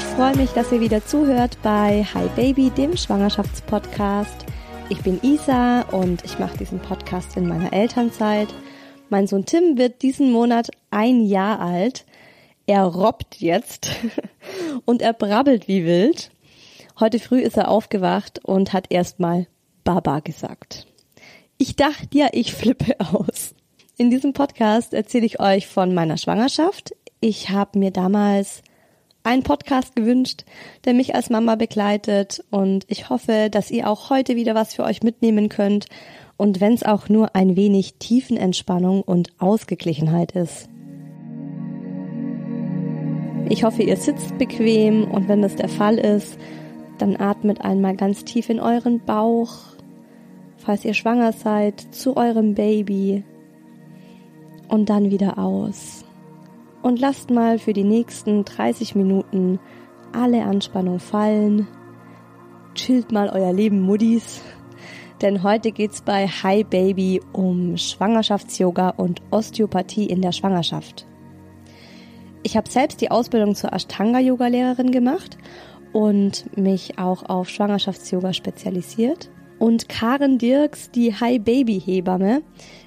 [0.00, 4.46] Freue mich, dass ihr wieder zuhört bei Hi Baby, dem Schwangerschaftspodcast.
[4.88, 8.48] Ich bin Isa und ich mache diesen Podcast in meiner Elternzeit.
[9.10, 12.06] Mein Sohn Tim wird diesen Monat ein Jahr alt.
[12.66, 13.90] Er robbt jetzt
[14.84, 16.30] und er brabbelt wie wild.
[16.98, 19.46] Heute früh ist er aufgewacht und hat erstmal
[19.84, 20.86] Baba gesagt.
[21.58, 23.54] Ich dachte ja, ich flippe aus.
[23.96, 26.94] In diesem Podcast erzähle ich euch von meiner Schwangerschaft.
[27.20, 28.62] Ich habe mir damals
[29.24, 30.44] einen Podcast gewünscht,
[30.84, 32.44] der mich als Mama begleitet.
[32.50, 35.86] Und ich hoffe, dass ihr auch heute wieder was für euch mitnehmen könnt.
[36.36, 40.68] Und wenn es auch nur ein wenig Tiefenentspannung und Ausgeglichenheit ist.
[43.48, 45.04] Ich hoffe, ihr sitzt bequem.
[45.04, 46.38] Und wenn das der Fall ist,
[46.98, 49.54] dann atmet einmal ganz tief in euren Bauch,
[50.58, 53.24] falls ihr schwanger seid, zu eurem Baby.
[54.68, 56.03] Und dann wieder aus
[56.84, 59.58] und lasst mal für die nächsten 30 Minuten
[60.12, 61.66] alle Anspannung fallen.
[62.74, 64.42] Chillt mal euer Leben Muddis.
[65.22, 71.06] Denn heute geht's bei Hi Baby um Schwangerschafts-Yoga und Osteopathie in der Schwangerschaft.
[72.42, 75.38] Ich habe selbst die Ausbildung zur Ashtanga-Yoga-Lehrerin gemacht
[75.94, 79.30] und mich auch auf Schwangerschafts-Yoga spezialisiert.
[79.58, 82.42] Und Karen Dirks, die Hi Baby Hebamme,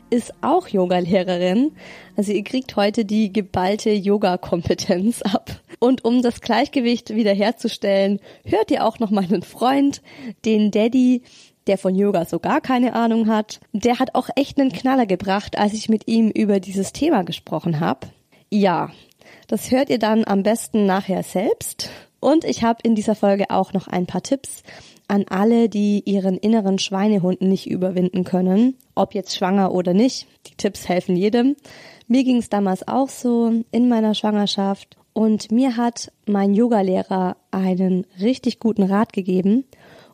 [0.09, 1.71] ist auch Yogalehrerin.
[2.15, 5.61] Also ihr kriegt heute die geballte Yoga-Kompetenz ab.
[5.79, 10.01] Und um das Gleichgewicht wiederherzustellen, hört ihr auch noch meinen Freund,
[10.45, 11.21] den Daddy,
[11.67, 13.59] der von Yoga so gar keine Ahnung hat.
[13.73, 17.79] Der hat auch echt einen Knaller gebracht, als ich mit ihm über dieses Thema gesprochen
[17.79, 18.07] habe.
[18.49, 18.91] Ja,
[19.47, 21.89] das hört ihr dann am besten nachher selbst.
[22.19, 24.63] Und ich habe in dieser Folge auch noch ein paar Tipps,
[25.07, 30.27] an alle, die ihren inneren Schweinehund nicht überwinden können, ob jetzt schwanger oder nicht.
[30.47, 31.55] Die Tipps helfen jedem.
[32.07, 38.05] Mir ging es damals auch so in meiner Schwangerschaft und mir hat mein Yogalehrer einen
[38.21, 39.65] richtig guten Rat gegeben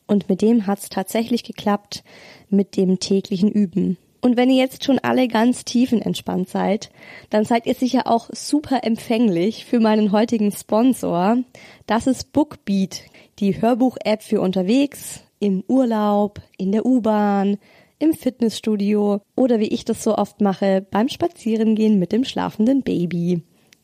[0.07, 2.03] und mit dem hat es tatsächlich geklappt
[2.49, 3.97] mit dem täglichen Üben.
[4.21, 6.91] Und wenn ihr jetzt schon alle ganz tiefenentspannt seid,
[7.29, 11.39] dann seid ihr sicher auch super empfänglich für meinen heutigen Sponsor.
[11.87, 13.01] Das ist Bookbeat
[13.39, 17.57] die Hörbuch-App für unterwegs, im Urlaub, in der U-Bahn,
[17.99, 23.43] im Fitnessstudio oder wie ich das so oft mache, beim Spazierengehen mit dem schlafenden Baby.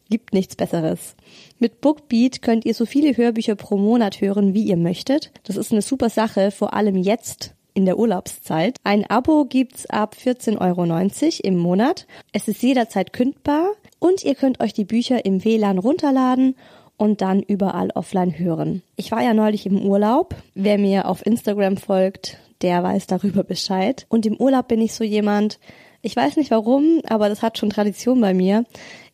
[0.10, 1.16] Gibt nichts Besseres.
[1.60, 5.32] Mit Bookbeat könnt ihr so viele Hörbücher pro Monat hören, wie ihr möchtet.
[5.44, 8.78] Das ist eine super Sache, vor allem jetzt in der Urlaubszeit.
[8.84, 12.08] Ein Abo gibt's ab 14,90 Euro im Monat.
[12.34, 13.70] Es ist jederzeit kündbar
[14.00, 16.56] und ihr könnt euch die Bücher im WLAN runterladen
[17.00, 18.84] und dann überall offline hören.
[18.98, 20.36] Ich war ja neulich im Urlaub.
[20.54, 24.06] Wer mir auf Instagram folgt, der weiß darüber Bescheid.
[24.10, 25.60] Und im Urlaub bin ich so jemand,
[26.02, 28.66] ich weiß nicht warum, aber das hat schon Tradition bei mir.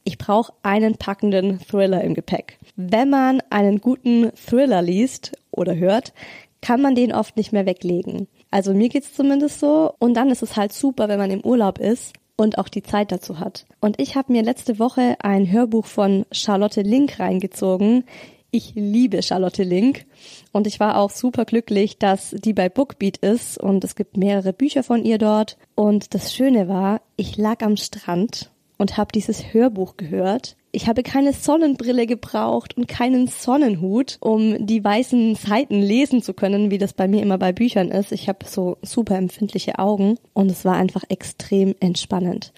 [0.04, 2.58] Ich brauche einen packenden Thriller im Gepäck.
[2.76, 6.14] Wenn man einen guten Thriller liest oder hört,
[6.62, 8.28] kann man den oft nicht mehr weglegen.
[8.50, 9.94] Also mir geht's zumindest so.
[10.00, 13.12] Und dann ist es halt super, wenn man im Urlaub ist und auch die Zeit
[13.12, 13.66] dazu hat.
[13.80, 18.04] Und ich habe mir letzte Woche ein Hörbuch von Charlotte Link reingezogen.
[18.52, 20.06] Ich liebe Charlotte Link
[20.54, 24.54] und ich war auch super glücklich, dass die bei Bookbeat ist und es gibt mehrere
[24.54, 25.58] Bücher von ihr dort.
[25.76, 30.56] Und das Schöne war, ich lag am Strand und habe dieses Hörbuch gehört.
[30.76, 36.70] Ich habe keine Sonnenbrille gebraucht und keinen Sonnenhut, um die weißen Seiten lesen zu können,
[36.70, 38.12] wie das bei mir immer bei Büchern ist.
[38.12, 42.52] Ich habe so super empfindliche Augen und es war einfach extrem entspannend.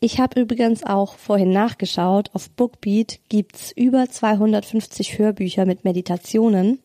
[0.00, 2.30] Ich habe übrigens auch vorhin nachgeschaut.
[2.32, 6.80] Auf Bookbeat gibt's über 250 Hörbücher mit Meditationen.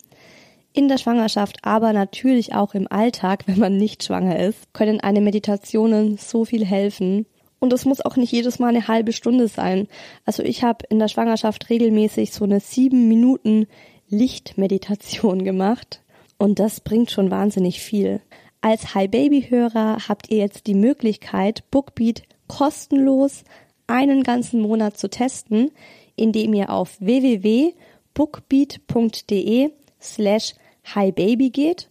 [0.73, 5.21] In der Schwangerschaft, aber natürlich auch im Alltag, wenn man nicht schwanger ist, können eine
[5.21, 7.25] Meditationen so viel helfen.
[7.59, 9.87] Und es muss auch nicht jedes Mal eine halbe Stunde sein.
[10.25, 13.67] Also ich habe in der Schwangerschaft regelmäßig so eine sieben Minuten
[14.09, 16.01] Lichtmeditation gemacht.
[16.37, 18.21] Und das bringt schon wahnsinnig viel.
[18.61, 23.43] Als Hi Baby Hörer habt ihr jetzt die Möglichkeit, Bookbeat kostenlos
[23.87, 25.71] einen ganzen Monat zu testen,
[26.15, 29.71] indem ihr auf www.bookbeat.de
[30.01, 30.53] slash
[30.93, 31.89] highbaby geht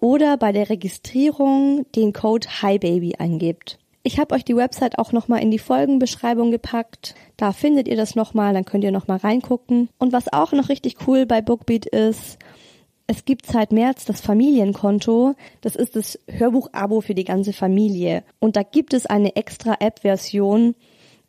[0.00, 3.78] oder bei der Registrierung den Code highbaby eingebt.
[4.08, 7.14] Ich habe euch die Website auch nochmal in die Folgenbeschreibung gepackt.
[7.36, 9.90] Da findet ihr das nochmal, dann könnt ihr nochmal reingucken.
[9.98, 12.38] Und was auch noch richtig cool bei Bookbeat ist,
[13.06, 15.34] es gibt seit März das Familienkonto.
[15.60, 18.24] Das ist das Hörbuch-Abo für die ganze Familie.
[18.38, 20.74] Und da gibt es eine extra App-Version,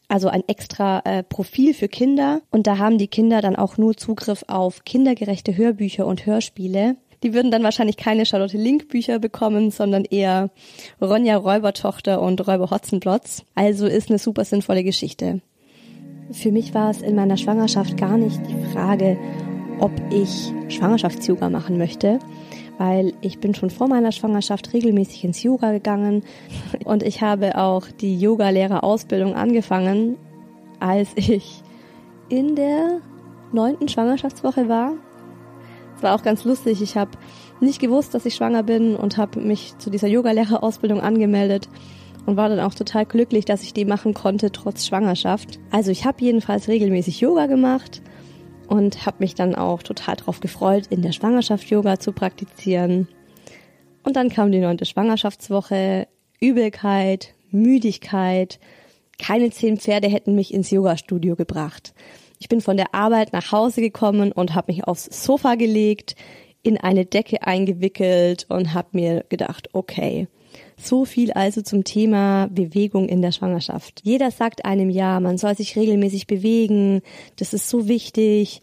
[0.08, 2.44] also ein extra äh, Profil für Kinder.
[2.50, 6.96] Und da haben die Kinder dann auch nur Zugriff auf kindergerechte Hörbücher und Hörspiele.
[7.24, 10.50] Die würden dann wahrscheinlich keine Charlotte Link Bücher bekommen, sondern eher
[11.02, 13.44] Ronja Räubertochter und Räuber Hotzenplotz.
[13.56, 15.42] Also ist eine super sinnvolle Geschichte.
[16.32, 19.18] Für mich war es in meiner Schwangerschaft gar nicht die Frage,
[19.80, 22.20] ob ich Schwangerschafts-Yoga machen möchte,
[22.78, 26.24] weil ich bin schon vor meiner Schwangerschaft regelmäßig ins Yoga gegangen
[26.86, 30.18] und ich habe auch die Yoga-Lehrerausbildung angefangen,
[30.80, 31.64] als ich
[32.30, 33.02] in der
[33.52, 34.94] neunten Schwangerschaftswoche war.
[36.00, 36.82] Es war auch ganz lustig.
[36.82, 37.12] Ich habe
[37.60, 41.68] nicht gewusst, dass ich schwanger bin und habe mich zu dieser Yogalehrerausbildung angemeldet
[42.26, 45.60] und war dann auch total glücklich, dass ich die machen konnte trotz Schwangerschaft.
[45.72, 48.02] Also ich habe jedenfalls regelmäßig Yoga gemacht
[48.70, 53.10] und habe mich dann auch total darauf gefreut, in der Schwangerschaft Yoga zu praktizieren.
[54.04, 56.08] Und dann kam die neunte Schwangerschaftswoche,
[56.40, 58.62] Übelkeit, Müdigkeit.
[59.22, 61.94] Keine zehn Pferde hätten mich ins Yogastudio gebracht.
[62.40, 66.16] Ich bin von der Arbeit nach Hause gekommen und habe mich aufs Sofa gelegt,
[66.64, 70.28] in eine Decke eingewickelt und habe mir gedacht, okay,
[70.78, 74.02] so viel also zum Thema Bewegung in der Schwangerschaft.
[74.04, 77.02] Jeder sagt einem ja, man soll sich regelmäßig bewegen,
[77.36, 78.62] das ist so wichtig.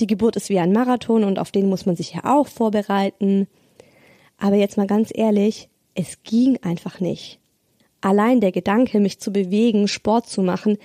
[0.00, 3.46] Die Geburt ist wie ein Marathon und auf den muss man sich ja auch vorbereiten.
[4.38, 7.40] Aber jetzt mal ganz ehrlich, es ging einfach nicht.
[8.00, 10.78] Allein der Gedanke, mich zu bewegen, Sport zu machen,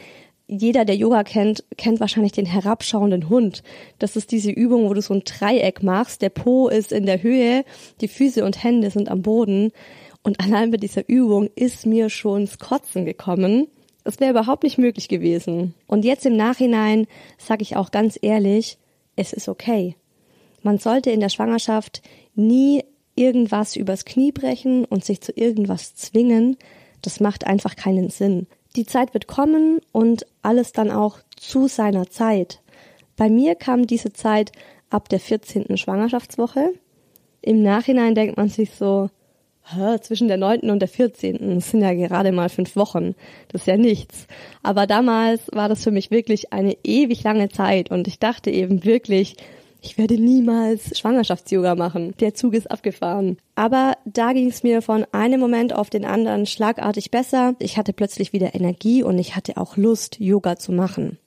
[0.47, 3.63] jeder, der Yoga kennt, kennt wahrscheinlich den herabschauenden Hund.
[3.99, 6.21] Das ist diese Übung, wo du so ein Dreieck machst.
[6.21, 7.63] Der Po ist in der Höhe,
[8.01, 9.71] die Füße und Hände sind am Boden.
[10.21, 13.67] Und allein bei dieser Übung ist mir schon das Kotzen gekommen.
[14.03, 15.73] Das wäre überhaupt nicht möglich gewesen.
[15.87, 17.07] Und jetzt im Nachhinein
[17.37, 18.77] sage ich auch ganz ehrlich,
[19.15, 19.95] es ist okay.
[20.61, 22.01] Man sollte in der Schwangerschaft
[22.35, 22.83] nie
[23.15, 26.57] irgendwas übers Knie brechen und sich zu irgendwas zwingen.
[27.01, 28.47] Das macht einfach keinen Sinn.
[28.75, 32.61] Die Zeit wird kommen und alles dann auch zu seiner Zeit.
[33.15, 34.51] Bei mir kam diese Zeit
[34.89, 35.77] ab der 14.
[35.77, 36.73] Schwangerschaftswoche.
[37.41, 39.09] Im Nachhinein denkt man sich so,
[40.01, 43.15] zwischen der neunten und der vierzehnten, das sind ja gerade mal fünf Wochen,
[43.49, 44.27] das ist ja nichts.
[44.61, 48.83] Aber damals war das für mich wirklich eine ewig lange Zeit und ich dachte eben
[48.83, 49.37] wirklich,
[49.83, 52.15] ich werde niemals Schwangerschafts-Yoga machen.
[52.21, 53.37] Der Zug ist abgefahren.
[53.55, 57.55] Aber da ging es mir von einem Moment auf den anderen schlagartig besser.
[57.59, 61.17] Ich hatte plötzlich wieder Energie und ich hatte auch Lust, Yoga zu machen.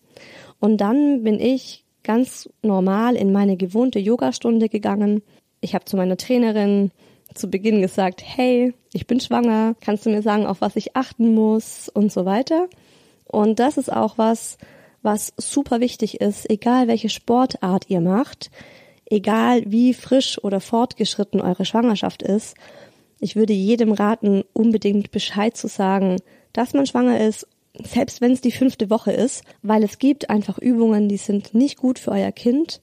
[0.58, 5.22] Und dann bin ich ganz normal in meine gewohnte Yogastunde gegangen.
[5.60, 6.92] Ich habe zu meiner Trainerin
[7.34, 11.34] zu Beginn gesagt, hey, ich bin schwanger, kannst du mir sagen, auf was ich achten
[11.34, 12.68] muss und so weiter.
[13.26, 14.56] Und das ist auch was,
[15.06, 18.50] was super wichtig ist, egal welche Sportart ihr macht,
[19.06, 22.56] egal wie frisch oder fortgeschritten eure Schwangerschaft ist.
[23.20, 26.16] Ich würde jedem raten, unbedingt Bescheid zu sagen,
[26.52, 27.46] dass man schwanger ist,
[27.82, 31.78] selbst wenn es die fünfte Woche ist, weil es gibt einfach Übungen, die sind nicht
[31.78, 32.80] gut für euer Kind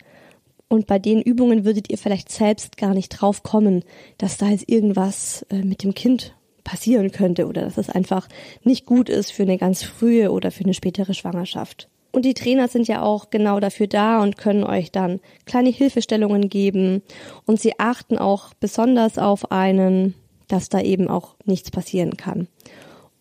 [0.74, 3.84] Und bei den Übungen würdet ihr vielleicht selbst gar nicht drauf kommen,
[4.18, 8.28] dass da jetzt irgendwas äh, mit dem Kind passieren könnte oder dass es einfach
[8.64, 11.90] nicht gut ist für eine ganz frühe oder für eine spätere Schwangerschaft.
[12.14, 16.48] Und die Trainer sind ja auch genau dafür da und können euch dann kleine Hilfestellungen
[16.48, 17.02] geben.
[17.46, 20.14] Und sie achten auch besonders auf einen,
[20.48, 22.48] dass da eben auch nichts passieren kann.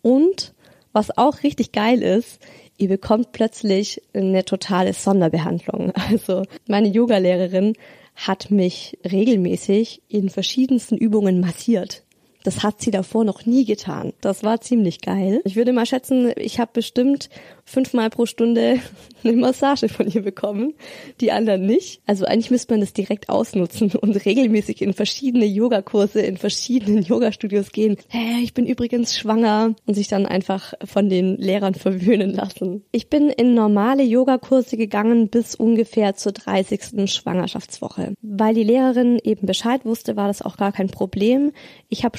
[0.03, 0.53] Und
[0.93, 2.39] was auch richtig geil ist,
[2.77, 5.93] ihr bekommt plötzlich eine totale Sonderbehandlung.
[6.11, 7.73] Also meine Yogalehrerin
[8.15, 12.03] hat mich regelmäßig in verschiedensten Übungen massiert.
[12.45, 14.13] Das hat sie davor noch nie getan.
[14.21, 15.41] Das war ziemlich geil.
[15.45, 17.29] Ich würde mal schätzen, ich habe bestimmt
[17.65, 18.81] fünfmal pro Stunde
[19.25, 20.75] eine Massage von ihr bekommen,
[21.21, 22.03] die anderen nicht.
[22.07, 27.73] Also eigentlich müsste man das direkt ausnutzen und regelmäßig in verschiedene Yogakurse, in verschiedenen Yogastudios
[27.73, 27.97] gehen.
[28.09, 32.85] Hey, ich bin übrigens schwanger und sich dann einfach von den Lehrern verwöhnen lassen.
[32.93, 37.11] Ich bin in normale Yogakurse gegangen bis ungefähr zur 30.
[37.11, 38.15] Schwangerschaftswoche.
[38.23, 41.53] Weil die Lehrerin eben Bescheid wusste, war das auch gar kein Problem.
[41.89, 42.19] Ich habe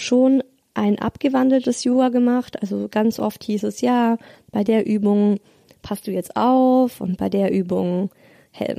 [0.73, 2.61] ein abgewandeltes Yoga gemacht.
[2.61, 4.17] Also ganz oft hieß es ja,
[4.51, 5.39] bei der Übung
[5.81, 8.09] passt du jetzt auf und bei der Übung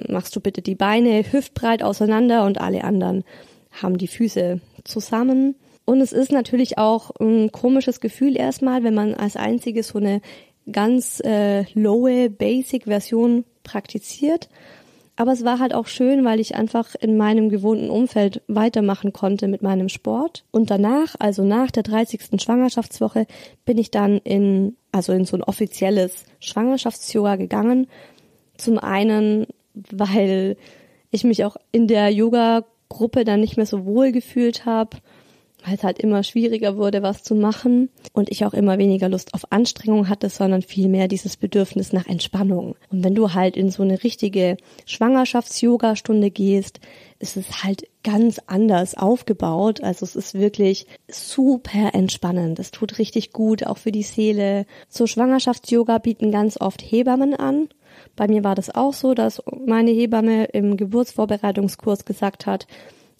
[0.09, 3.25] machst du bitte die Beine hüftbreit auseinander und alle anderen
[3.71, 5.57] haben die Füße zusammen.
[5.85, 10.21] Und es ist natürlich auch ein komisches Gefühl erstmal, wenn man als einziges so eine
[10.71, 14.49] ganz äh, lowe Basic-Version praktiziert.
[15.16, 19.47] Aber es war halt auch schön, weil ich einfach in meinem gewohnten Umfeld weitermachen konnte
[19.47, 20.44] mit meinem Sport.
[20.50, 22.42] Und danach, also nach der 30.
[22.42, 23.26] Schwangerschaftswoche,
[23.64, 27.87] bin ich dann in, also in so ein offizielles Schwangerschafts-Yoga gegangen.
[28.56, 30.56] Zum einen, weil
[31.12, 34.97] ich mich auch in der Yoga-Gruppe dann nicht mehr so wohl gefühlt habe
[35.64, 39.35] weil es halt immer schwieriger wurde, was zu machen und ich auch immer weniger Lust
[39.35, 42.76] auf Anstrengung hatte, sondern vielmehr dieses Bedürfnis nach Entspannung.
[42.90, 44.56] Und wenn du halt in so eine richtige
[44.87, 46.80] Schwangerschafts-Yoga-Stunde gehst,
[47.18, 49.83] ist es halt ganz anders aufgebaut.
[49.83, 52.59] Also es ist wirklich super entspannend.
[52.59, 54.66] Es tut richtig gut, auch für die Seele.
[54.88, 57.68] So Schwangerschafts-Yoga bieten ganz oft Hebammen an.
[58.16, 62.66] Bei mir war das auch so, dass meine Hebamme im Geburtsvorbereitungskurs gesagt hat,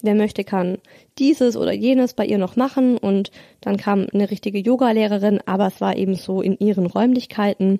[0.01, 0.77] wer möchte, kann
[1.17, 5.81] dieses oder jenes bei ihr noch machen und dann kam eine richtige Yogalehrerin, aber es
[5.81, 7.79] war eben so in ihren Räumlichkeiten.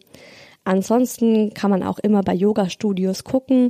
[0.64, 3.70] Ansonsten kann man auch immer bei Yoga-Studios gucken.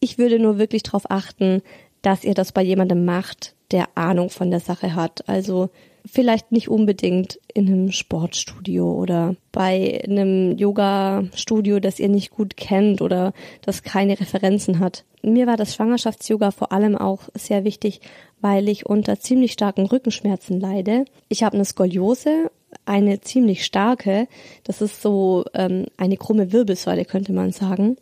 [0.00, 1.62] Ich würde nur wirklich darauf achten,
[2.02, 5.28] dass ihr das bei jemandem macht, der Ahnung von der Sache hat.
[5.28, 5.70] Also
[6.04, 13.02] vielleicht nicht unbedingt in einem Sportstudio oder bei einem Yoga-Studio, das ihr nicht gut kennt
[13.02, 15.04] oder das keine Referenzen hat.
[15.22, 18.00] Mir war das Schwangerschafts-Yoga vor allem auch sehr wichtig,
[18.40, 21.04] weil ich unter ziemlich starken Rückenschmerzen leide.
[21.28, 22.50] Ich habe eine Skoliose,
[22.84, 24.28] eine ziemlich starke.
[24.64, 27.96] Das ist so ähm, eine krumme Wirbelsäule, könnte man sagen.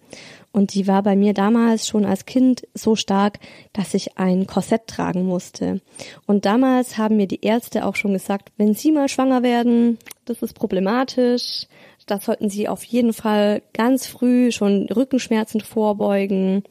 [0.50, 3.38] Und die war bei mir damals schon als Kind so stark,
[3.72, 5.80] dass ich ein Korsett tragen musste.
[6.26, 10.42] Und damals haben mir die Ärzte auch schon gesagt, wenn Sie mal schwanger werden, das
[10.42, 11.66] ist problematisch.
[12.06, 16.64] Da sollten Sie auf jeden Fall ganz früh schon Rückenschmerzen vorbeugen.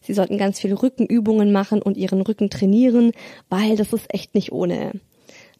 [0.00, 3.12] Sie sollten ganz viele Rückenübungen machen und Ihren Rücken trainieren,
[3.50, 4.92] weil das ist echt nicht ohne.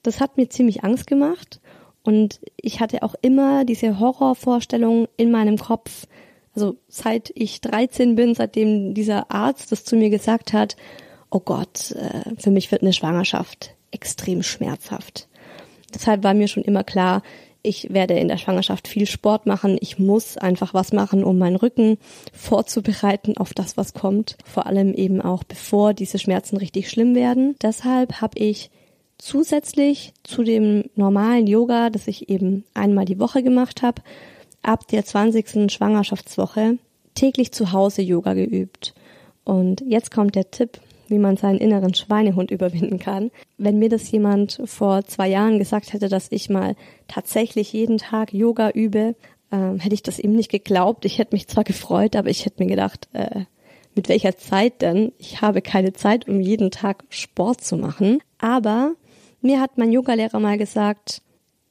[0.03, 1.61] Das hat mir ziemlich Angst gemacht
[2.03, 6.07] und ich hatte auch immer diese Horrorvorstellung in meinem Kopf,
[6.59, 10.77] also seit ich 13 bin, seitdem dieser Arzt das zu mir gesagt hat,
[11.31, 15.29] oh Gott, äh, für mich wird eine Schwangerschaft extrem schmerzhaft.
[15.95, 17.23] Deshalb war mir schon immer klar,
[17.63, 19.79] ich werde in der Schwangerschaft viel Sport machen.
[19.81, 21.97] Ich muss einfach was machen, um meinen Rücken
[22.33, 24.37] vorzubereiten auf das, was kommt.
[24.45, 27.55] Vor allem eben auch bevor diese Schmerzen richtig schlimm werden.
[27.63, 28.71] Deshalb habe ich
[29.17, 34.03] zusätzlich zu dem normalen Yoga, das ich eben einmal die Woche gemacht habe,
[34.63, 35.71] ab der 20.
[35.73, 36.79] Schwangerschaftswoche
[37.15, 38.95] täglich zu Hause Yoga geübt.
[39.45, 43.31] Und jetzt kommt der Tipp, wie man seinen inneren Schweinehund überwinden kann.
[43.57, 46.77] Wenn mir das jemand vor zwei Jahren gesagt hätte, dass ich mal
[47.09, 49.15] tatsächlich jeden Tag Yoga übe,
[49.51, 51.05] ähm, hätte ich das ihm nicht geglaubt.
[51.05, 53.45] Ich hätte mich zwar gefreut, aber ich hätte mir gedacht, äh,
[53.95, 55.13] mit welcher Zeit denn?
[55.19, 58.21] Ich habe keine Zeit, um jeden Tag Sport zu machen.
[58.39, 58.93] Aber
[59.41, 61.23] mir hat mein Yogalehrer mal gesagt,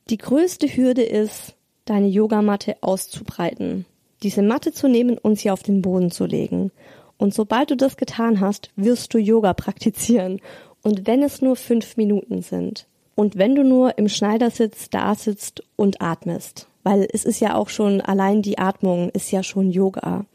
[0.09, 1.56] die größte Hürde ist,
[1.89, 3.85] deine Yogamatte auszubreiten,
[4.23, 6.71] diese Matte zu nehmen und sie auf den Boden zu legen.
[7.17, 10.39] Und sobald du das getan hast, wirst du Yoga praktizieren.
[10.83, 12.87] Und wenn es nur fünf Minuten sind.
[13.15, 16.67] Und wenn du nur im Schneidersitz da sitzt und atmest.
[16.83, 20.25] Weil es ist ja auch schon, allein die Atmung ist ja schon Yoga.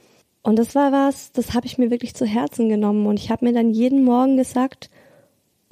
[0.43, 3.07] Und das war was, das habe ich mir wirklich zu Herzen genommen.
[3.07, 4.91] Und ich habe mir dann jeden Morgen gesagt,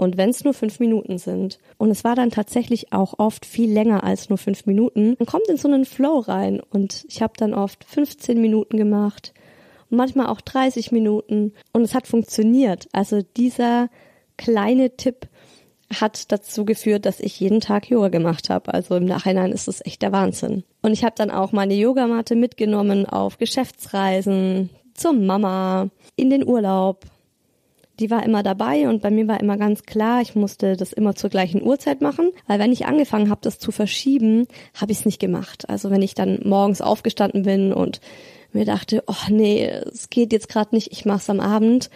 [0.01, 3.71] und wenn es nur fünf Minuten sind, und es war dann tatsächlich auch oft viel
[3.71, 6.61] länger als nur fünf Minuten, man kommt in so einen Flow rein.
[6.71, 9.33] Und ich habe dann oft 15 Minuten gemacht
[9.91, 12.89] manchmal auch 30 Minuten und es hat funktioniert.
[12.93, 13.91] Also dieser
[14.39, 15.29] kleine Tipp
[15.93, 18.73] hat dazu geführt, dass ich jeden Tag Yoga gemacht habe.
[18.73, 20.63] Also im Nachhinein ist das echt der Wahnsinn.
[20.83, 27.05] Und ich habe dann auch meine Yogamatte mitgenommen auf Geschäftsreisen, zur Mama, in den Urlaub.
[28.01, 31.15] Die war immer dabei und bei mir war immer ganz klar, ich musste das immer
[31.15, 35.05] zur gleichen Uhrzeit machen, weil wenn ich angefangen habe, das zu verschieben, habe ich es
[35.05, 35.69] nicht gemacht.
[35.69, 38.01] Also wenn ich dann morgens aufgestanden bin und
[38.53, 41.91] mir dachte, oh nee, es geht jetzt gerade nicht, ich mach's am Abend,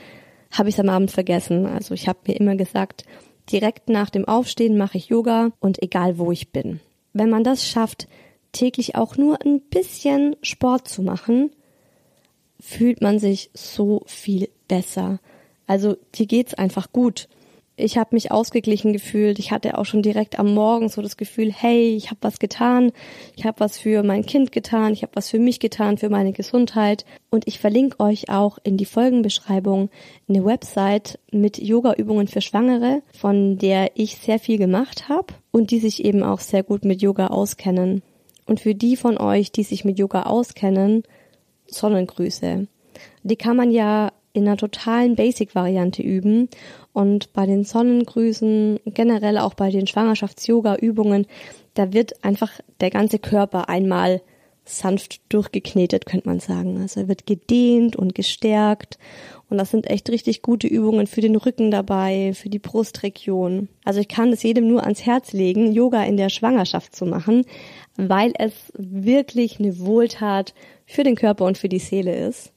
[0.51, 1.65] habe ich es am Abend vergessen.
[1.65, 3.05] Also ich habe mir immer gesagt,
[3.51, 6.81] direkt nach dem Aufstehen mache ich Yoga und egal wo ich bin.
[7.15, 8.09] Wenn man das schafft,
[8.53, 11.51] täglich auch nur ein bisschen Sport zu machen,
[12.61, 15.19] fühlt man sich so viel besser.
[15.67, 17.29] Also dir geht's einfach gut
[17.77, 19.39] ich habe mich ausgeglichen gefühlt.
[19.39, 22.93] Ich hatte auch schon direkt am Morgen so das Gefühl, hey, ich habe was getan.
[23.37, 24.93] Ich habe was für mein Kind getan.
[24.93, 27.05] Ich habe was für mich getan, für meine Gesundheit.
[27.31, 29.91] Und ich verlinke euch auch in die Folgenbeschreibung
[30.29, 35.81] eine Website mit Yoga-Übungen für Schwangere, von der ich sehr viel gemacht habe und die
[35.81, 38.03] sich eben auch sehr gut mit Yoga auskennen.
[38.47, 41.03] Und für die von euch, die sich mit Yoga auskennen,
[41.67, 42.69] Sonnengrüße.
[43.25, 46.49] Die kann man ja in einer totalen Basic-Variante üben
[46.93, 51.27] und bei den Sonnengrüßen, generell auch bei den Schwangerschafts-Yoga-Übungen,
[51.75, 52.51] da wird einfach
[52.81, 54.21] der ganze Körper einmal
[54.65, 56.81] sanft durchgeknetet, könnte man sagen.
[56.81, 58.99] Also er wird gedehnt und gestärkt.
[59.51, 63.69] Und das sind echt richtig gute Übungen für den Rücken dabei, für die Brustregion.
[63.85, 67.45] Also ich kann es jedem nur ans Herz legen, Yoga in der Schwangerschaft zu machen,
[67.97, 70.55] weil es wirklich eine Wohltat
[70.87, 72.54] für den Körper und für die Seele ist.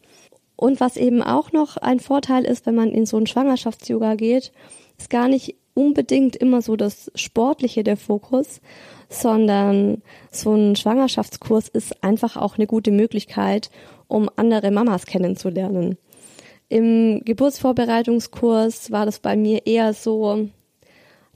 [0.57, 4.51] Und was eben auch noch ein Vorteil ist, wenn man in so ein Schwangerschafts-Yoga geht,
[4.97, 8.59] ist gar nicht unbedingt immer so das Sportliche der Fokus,
[9.07, 13.69] sondern so ein Schwangerschaftskurs ist einfach auch eine gute Möglichkeit,
[14.07, 15.97] um andere Mamas kennenzulernen.
[16.69, 20.49] Im Geburtsvorbereitungskurs war das bei mir eher so,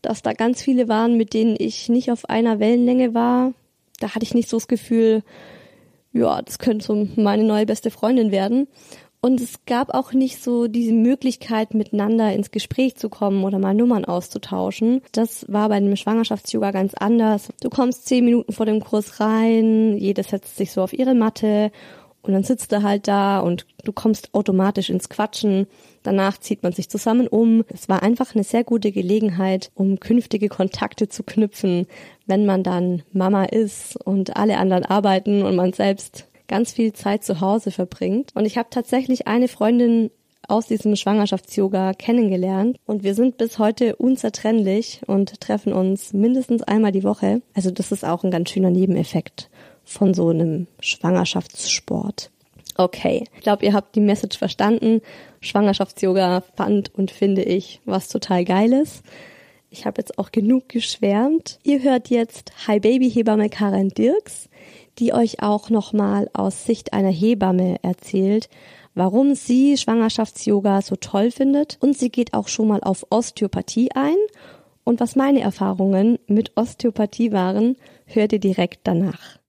[0.01, 3.53] dass da ganz viele waren, mit denen ich nicht auf einer Wellenlänge war.
[3.99, 5.21] Da hatte ich nicht so das Gefühl,
[6.11, 8.67] ja, das könnte so meine neue beste Freundin werden.
[9.23, 13.75] Und es gab auch nicht so diese Möglichkeit, miteinander ins Gespräch zu kommen oder mal
[13.75, 15.03] Nummern auszutauschen.
[15.11, 17.49] Das war bei einem Schwangerschafts-Yoga ganz anders.
[17.61, 21.71] Du kommst zehn Minuten vor dem Kurs rein, jede setzt sich so auf ihre Matte
[22.23, 25.67] und dann sitzt du halt da und du kommst automatisch ins Quatschen.
[26.01, 27.63] Danach zieht man sich zusammen um.
[27.67, 31.85] Es war einfach eine sehr gute Gelegenheit, um künftige Kontakte zu knüpfen,
[32.25, 37.23] wenn man dann Mama ist und alle anderen arbeiten und man selbst ganz viel Zeit
[37.23, 38.31] zu Hause verbringt.
[38.35, 40.11] Und ich habe tatsächlich eine Freundin
[40.47, 46.91] aus diesem Schwangerschafts-Yoga kennengelernt und wir sind bis heute unzertrennlich und treffen uns mindestens einmal
[46.91, 47.41] die Woche.
[47.53, 49.49] Also das ist auch ein ganz schöner Nebeneffekt
[49.85, 52.31] von so einem Schwangerschaftssport.
[52.75, 55.01] Okay, ich glaube, ihr habt die Message verstanden.
[55.39, 59.03] Schwangerschafts-Yoga fand und finde ich was total Geiles.
[59.71, 61.57] Ich habe jetzt auch genug geschwärmt.
[61.63, 64.49] Ihr hört jetzt Hi Baby Hebamme Karen Dirks
[64.99, 68.49] die euch auch nochmal aus Sicht einer Hebamme erzählt,
[68.93, 74.17] warum sie Schwangerschafts-Yoga so toll findet und sie geht auch schon mal auf Osteopathie ein
[74.83, 79.40] und was meine Erfahrungen mit Osteopathie waren, hört ihr direkt danach.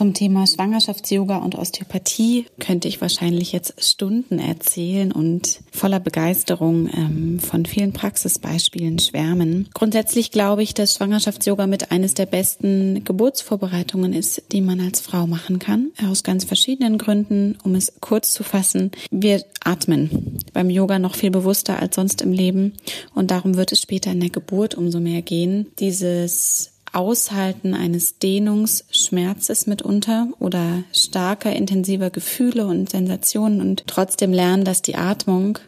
[0.00, 7.38] Zum Thema Schwangerschafts-Yoga und Osteopathie könnte ich wahrscheinlich jetzt Stunden erzählen und voller Begeisterung ähm,
[7.38, 9.68] von vielen Praxisbeispielen schwärmen.
[9.74, 15.26] Grundsätzlich glaube ich, dass Schwangerschafts-Yoga mit eines der besten Geburtsvorbereitungen ist, die man als Frau
[15.26, 15.90] machen kann.
[16.02, 18.92] Aus ganz verschiedenen Gründen, um es kurz zu fassen.
[19.10, 22.72] Wir atmen beim Yoga noch viel bewusster als sonst im Leben
[23.14, 25.66] und darum wird es später in der Geburt umso mehr gehen.
[25.78, 34.82] Dieses Aushalten eines Dehnungsschmerzes mitunter oder starker, intensiver Gefühle und Sensationen und trotzdem lernen, dass
[34.82, 35.58] die Atmung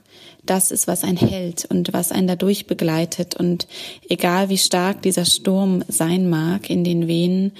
[0.44, 3.36] das ist, was einen hält und was einen dadurch begleitet.
[3.36, 3.68] Und
[4.08, 7.52] egal wie stark dieser Sturm sein mag in den Venen,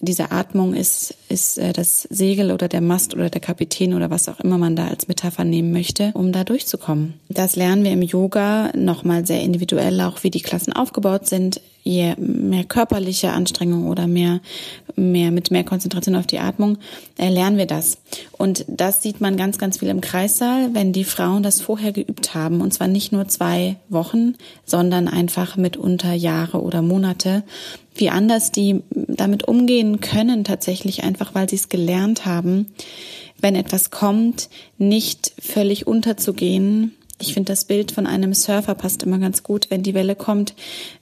[0.00, 4.28] diese Atmung ist, ist äh, das Segel oder der Mast oder der Kapitän oder was
[4.28, 7.14] auch immer man da als Metapher nehmen möchte, um da durchzukommen.
[7.28, 11.60] Das lernen wir im Yoga nochmal sehr individuell, auch wie die Klassen aufgebaut sind.
[11.82, 14.40] Je mehr körperliche Anstrengung oder mehr,
[14.96, 16.78] mehr mit mehr Konzentration auf die Atmung,
[17.16, 17.98] äh, lernen wir das.
[18.32, 22.34] Und das sieht man ganz, ganz viel im Kreissaal, wenn die Frauen das vorher geübt
[22.34, 22.60] haben.
[22.60, 27.44] Und zwar nicht nur zwei Wochen, sondern einfach mitunter Jahre oder Monate
[27.98, 32.66] wie anders die damit umgehen können, tatsächlich einfach, weil sie es gelernt haben,
[33.40, 36.94] wenn etwas kommt, nicht völlig unterzugehen.
[37.18, 39.70] Ich finde, das Bild von einem Surfer passt immer ganz gut.
[39.70, 40.54] Wenn die Welle kommt,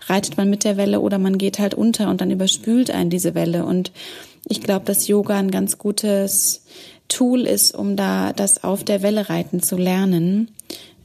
[0.06, 3.34] reitet man mit der Welle oder man geht halt unter und dann überspült einen diese
[3.34, 3.64] Welle.
[3.64, 3.90] Und
[4.46, 6.64] Ich glaube, dass Yoga ein ganz gutes
[7.08, 10.53] Tool ist, um da das auf der Welle reiten zu lernen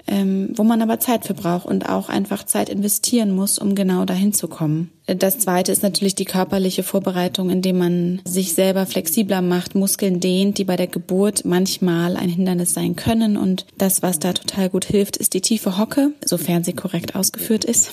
[0.09, 4.05] ähm, wo man aber Zeit für braucht und auch einfach Zeit investieren muss, um genau
[4.05, 4.91] dahin zu kommen.
[5.05, 10.57] Das zweite ist natürlich die körperliche Vorbereitung, indem man sich selber flexibler macht, Muskeln dehnt,
[10.57, 13.37] die bei der Geburt manchmal ein Hindernis sein können.
[13.37, 17.65] Und das, was da total gut hilft, ist die tiefe Hocke, sofern sie korrekt ausgeführt
[17.65, 17.91] ist.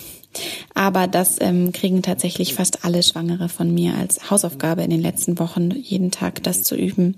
[0.75, 5.39] Aber das ähm, kriegen tatsächlich fast alle Schwangere von mir als Hausaufgabe in den letzten
[5.39, 7.17] Wochen, jeden Tag das zu üben.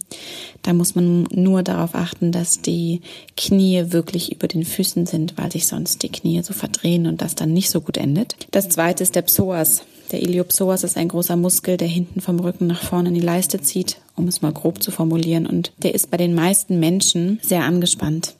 [0.62, 3.00] Da muss man nur darauf achten, dass die
[3.36, 7.34] Knie wirklich über den Füßen sind, weil sich sonst die Knie so verdrehen und das
[7.34, 8.36] dann nicht so gut endet.
[8.50, 9.82] Das zweite ist der Psoas.
[10.10, 13.60] Der Iliopsoas ist ein großer Muskel, der hinten vom Rücken nach vorne in die Leiste
[13.60, 15.46] zieht, um es mal grob zu formulieren.
[15.46, 18.34] Und der ist bei den meisten Menschen sehr angespannt,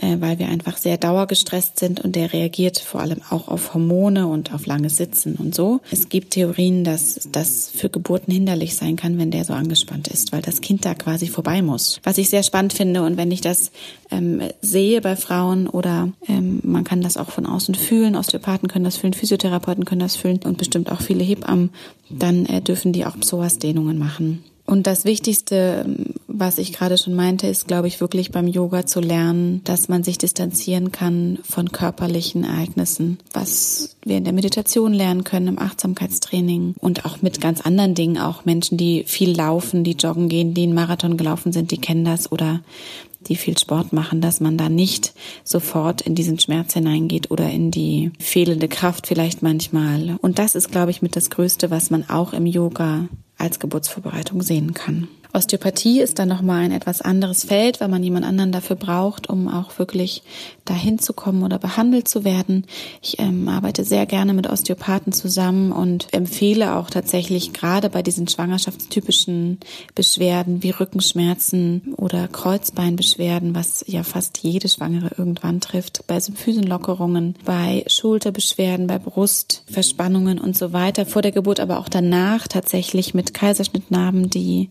[0.00, 4.26] äh, weil wir einfach sehr dauergestresst sind und der reagiert vor allem auch auf Hormone
[4.26, 5.80] und auf langes Sitzen und so.
[5.90, 10.32] Es gibt Theorien, dass das für Geburten hinderlich sein kann, wenn der so angespannt ist,
[10.32, 12.00] weil das Kind da quasi vorbei muss.
[12.02, 13.70] Was ich sehr spannend finde und wenn ich das
[14.10, 18.84] ähm, sehe bei Frauen oder ähm, man kann das auch von außen fühlen, Osteopathen können
[18.84, 21.70] das fühlen, Physiotherapeuten können das fühlen und bestimmt auch viele Hebammen,
[22.10, 24.44] dann äh, dürfen die auch Psoas-Dehnungen machen.
[24.64, 25.84] Und das Wichtigste,
[26.28, 30.04] was ich gerade schon meinte, ist, glaube ich, wirklich beim Yoga zu lernen, dass man
[30.04, 36.74] sich distanzieren kann von körperlichen Ereignissen, was wir in der Meditation lernen können, im Achtsamkeitstraining
[36.78, 38.18] und auch mit ganz anderen Dingen.
[38.18, 42.04] Auch Menschen, die viel laufen, die joggen gehen, die einen Marathon gelaufen sind, die kennen
[42.04, 42.60] das oder
[43.28, 47.70] die viel Sport machen, dass man da nicht sofort in diesen Schmerz hineingeht oder in
[47.70, 50.16] die fehlende Kraft vielleicht manchmal.
[50.20, 53.08] Und das ist, glaube ich, mit das Größte, was man auch im Yoga
[53.38, 55.08] als Geburtsvorbereitung sehen kann.
[55.34, 59.48] Osteopathie ist dann nochmal ein etwas anderes Feld, weil man jemand anderen dafür braucht, um
[59.48, 60.22] auch wirklich
[60.64, 62.66] dahin zu kommen oder behandelt zu werden.
[63.00, 68.28] Ich ähm, arbeite sehr gerne mit Osteopathen zusammen und empfehle auch tatsächlich gerade bei diesen
[68.28, 69.58] schwangerschaftstypischen
[69.94, 77.84] Beschwerden wie Rückenschmerzen oder Kreuzbeinbeschwerden, was ja fast jede Schwangere irgendwann trifft, bei Symphysenlockerungen, bei
[77.86, 84.30] Schulterbeschwerden, bei Brustverspannungen und so weiter, vor der Geburt, aber auch danach tatsächlich mit Kaiserschnittnarben,
[84.30, 84.70] die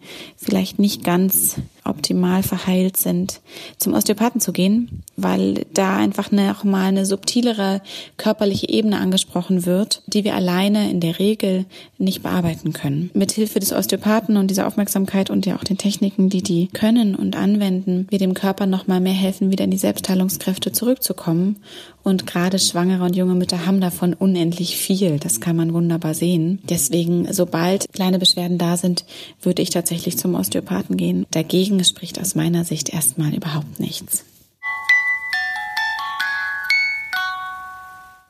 [0.52, 3.42] vielleicht nicht ganz optimal verheilt sind,
[3.78, 7.82] zum Osteopathen zu gehen, weil da einfach noch mal eine subtilere
[8.18, 11.66] körperliche Ebene angesprochen wird, die wir alleine in der Regel
[11.98, 13.10] nicht bearbeiten können.
[13.14, 17.16] Mit Hilfe des Osteopathen und dieser Aufmerksamkeit und ja auch den Techniken, die die können
[17.16, 21.58] und anwenden, wir dem Körper noch mal mehr helfen, wieder in die Selbstheilungskräfte zurückzukommen.
[22.04, 25.20] Und gerade Schwangere und junge Mütter haben davon unendlich viel.
[25.20, 26.60] Das kann man wunderbar sehen.
[26.68, 29.06] Deswegen, sobald kleine Beschwerden da sind,
[29.42, 31.28] würde ich tatsächlich zum Osteopathen gehen.
[31.30, 34.26] Dagegen spricht aus meiner Sicht erstmal überhaupt nichts.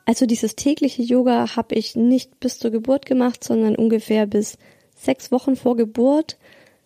[0.06, 4.58] Also dieses tägliche Yoga habe ich nicht bis zur Geburt gemacht, sondern ungefähr bis
[4.95, 6.38] sechs Wochen vor Geburt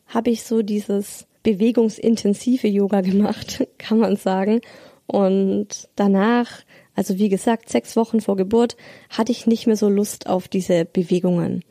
[0.08, 4.62] habe ich so dieses bewegungsintensive Yoga gemacht, kann man sagen.
[5.08, 6.62] Und danach,
[6.96, 8.76] also wie gesagt, sechs Wochen vor Geburt,
[9.10, 11.64] hatte ich nicht mehr so Lust auf diese Bewegungen.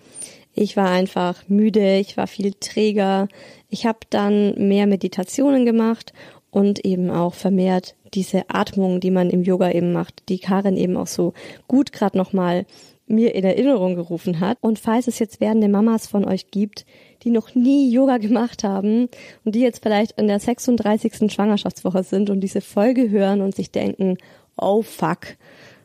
[0.54, 3.28] Ich war einfach müde, ich war viel träger.
[3.68, 6.12] Ich habe dann mehr Meditationen gemacht
[6.50, 10.96] und eben auch vermehrt diese Atmung, die man im Yoga eben macht, die Karin eben
[10.96, 11.34] auch so
[11.66, 12.64] gut gerade nochmal
[13.06, 14.58] mir in Erinnerung gerufen hat.
[14.60, 16.86] Und falls es jetzt werdende Mamas von euch gibt,
[17.22, 19.08] die noch nie Yoga gemacht haben
[19.44, 21.32] und die jetzt vielleicht in der 36.
[21.32, 24.16] Schwangerschaftswoche sind und diese Folge hören und sich denken,
[24.56, 25.36] oh fuck,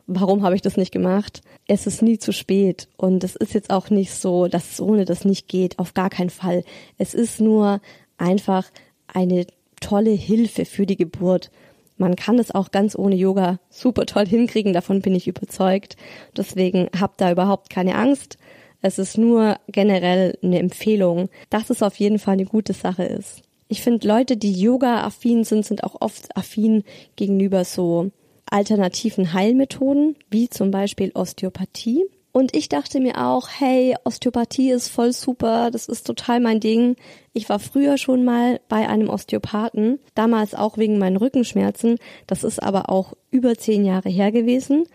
[0.10, 1.41] warum habe ich das nicht gemacht?
[1.67, 5.06] Es ist nie zu spät und es ist jetzt auch nicht so, dass es ohne
[5.06, 6.63] das nicht geht, auf gar keinen Fall.
[6.98, 7.80] Es ist nur
[8.17, 8.65] einfach
[9.08, 9.45] eine
[9.80, 11.52] tolle Hilfe für die Geburt.
[11.98, 15.95] Man kann es auch ganz ohne Yoga super toll hinkriegen, davon bin ich überzeugt.
[16.36, 18.38] Deswegen habt da überhaupt keine Angst.
[18.82, 23.43] Es ist nur generell eine Empfehlung, dass es auf jeden Fall eine gute Sache ist.
[23.67, 26.84] Ich finde, Leute, die Yoga-affin sind, sind auch oft affin
[27.15, 28.12] gegenüber so
[28.52, 32.04] alternativen Heilmethoden, wie zum Beispiel Osteopathie.
[32.32, 36.96] Und ich dachte mir auch, hey, Osteopathie ist voll super, das ist total mein Ding.
[37.34, 41.98] Ich war früher schon mal bei einem Osteopathen, damals auch wegen meinen Rückenschmerzen.
[42.28, 44.86] Das ist aber auch über zehn Jahre her gewesen.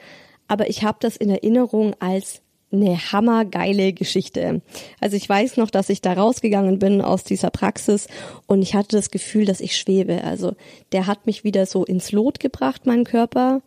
[0.46, 2.43] Aber ich habe das in Erinnerung als
[2.74, 4.62] eine hammergeile Geschichte.
[5.00, 8.08] Also ich weiß noch, dass ich da rausgegangen bin aus dieser Praxis
[8.46, 10.24] und ich hatte das Gefühl, dass ich schwebe.
[10.24, 10.54] Also
[10.92, 13.62] der hat mich wieder so ins Lot gebracht, mein Körper.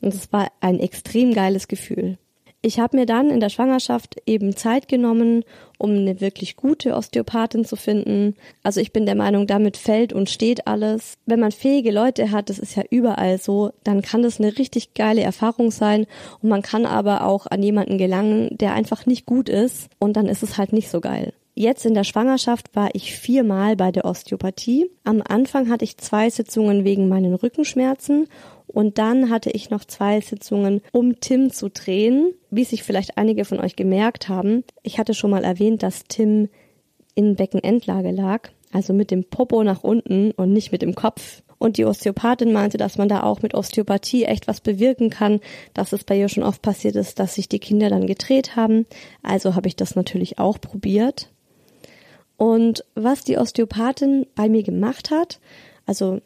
[0.00, 2.18] Und es war ein extrem geiles Gefühl.
[2.62, 5.44] Ich habe mir dann in der Schwangerschaft eben Zeit genommen,
[5.78, 8.36] um eine wirklich gute Osteopathin zu finden.
[8.62, 11.14] Also ich bin der Meinung, damit fällt und steht alles.
[11.24, 14.92] Wenn man fähige Leute hat, das ist ja überall so, dann kann das eine richtig
[14.92, 16.06] geile Erfahrung sein
[16.42, 20.26] und man kann aber auch an jemanden gelangen, der einfach nicht gut ist und dann
[20.26, 24.06] ist es halt nicht so geil Jetzt in der Schwangerschaft war ich viermal bei der
[24.06, 24.90] Osteopathie.
[25.04, 28.28] Am Anfang hatte ich zwei Sitzungen wegen meinen Rückenschmerzen
[28.70, 32.32] und dann hatte ich noch zwei Sitzungen, um Tim zu drehen.
[32.50, 36.48] Wie sich vielleicht einige von euch gemerkt haben, ich hatte schon mal erwähnt, dass Tim
[37.14, 41.42] in Beckenendlage lag, also mit dem Popo nach unten und nicht mit dem Kopf.
[41.58, 45.40] Und die Osteopathin meinte, dass man da auch mit Osteopathie echt was bewirken kann,
[45.74, 48.86] dass es bei ihr schon oft passiert ist, dass sich die Kinder dann gedreht haben.
[49.22, 51.28] Also habe ich das natürlich auch probiert.
[52.38, 55.40] Und was die Osteopathin bei mir gemacht hat,
[55.84, 56.22] also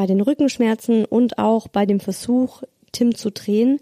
[0.00, 3.80] bei den Rückenschmerzen und auch bei dem Versuch, Tim zu drehen,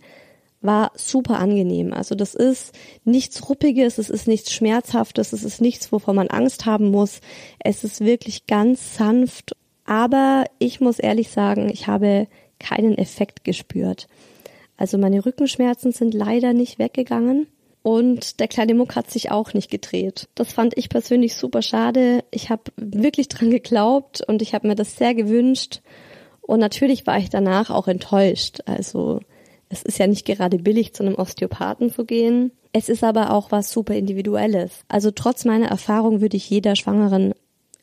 [0.61, 1.93] war super angenehm.
[1.93, 2.73] Also das ist
[3.05, 7.21] nichts Ruppiges, es ist nichts Schmerzhaftes, es ist nichts, wovon man Angst haben muss.
[7.61, 9.55] Es ist wirklich ganz sanft.
[9.85, 12.27] Aber ich muss ehrlich sagen, ich habe
[12.59, 14.09] keinen Effekt gespürt.
[14.77, 17.47] Also meine Rückenschmerzen sind leider nicht weggegangen.
[17.83, 20.29] Und der kleine Muck hat sich auch nicht gedreht.
[20.35, 22.25] Das fand ich persönlich super schade.
[22.31, 25.81] Ich habe wirklich dran geglaubt und ich habe mir das sehr gewünscht.
[26.49, 28.61] Und natürlich war ich danach auch enttäuscht.
[28.65, 29.21] Also
[29.69, 32.53] es ist ja nicht gerade billig, zu einem Osteopathen zu gehen.
[32.73, 34.71] Es ist aber auch was super Individuelles.
[34.89, 37.35] Also trotz meiner Erfahrung würde ich jeder Schwangeren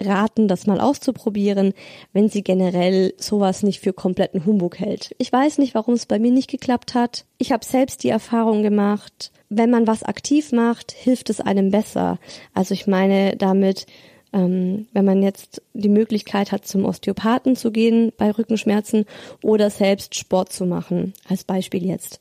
[0.01, 1.73] raten, das mal auszuprobieren,
[2.11, 5.15] wenn sie generell sowas nicht für kompletten Humbug hält.
[5.19, 7.25] Ich weiß nicht, warum es bei mir nicht geklappt hat.
[7.37, 12.17] Ich habe selbst die Erfahrung gemacht, wenn man was aktiv macht, hilft es einem besser.
[12.55, 13.85] Also ich meine damit,
[14.35, 19.05] ähm, wenn man jetzt die Möglichkeit hat, zum Osteopathen zu gehen bei Rückenschmerzen
[19.41, 22.19] oder selbst Sport zu machen, als Beispiel jetzt,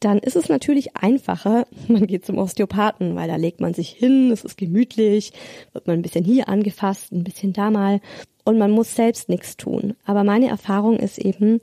[0.00, 4.32] dann ist es natürlich einfacher, man geht zum Osteopathen, weil da legt man sich hin,
[4.32, 5.32] es ist gemütlich,
[5.72, 8.00] wird man ein bisschen hier angefasst, ein bisschen da mal
[8.44, 9.94] und man muss selbst nichts tun.
[10.04, 11.60] Aber meine Erfahrung ist eben,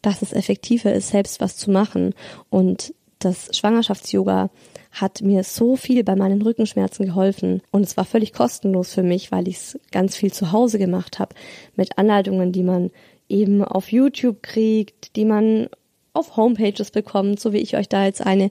[0.00, 2.14] dass es effektiver ist, selbst was zu machen
[2.50, 4.50] und das Schwangerschafts-Yoga
[4.92, 9.32] hat mir so viel bei meinen Rückenschmerzen geholfen und es war völlig kostenlos für mich,
[9.32, 11.34] weil ich es ganz viel zu Hause gemacht habe
[11.76, 12.90] mit Anleitungen, die man
[13.28, 15.68] eben auf YouTube kriegt, die man
[16.12, 18.50] auf Homepages bekommt, so wie ich euch da jetzt eine